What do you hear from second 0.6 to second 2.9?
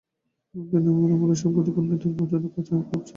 তিনি বলেন, "বোলৎসমান ক্ষতিকর নয়, তবে প্রচণ্ড কাঁচা এবং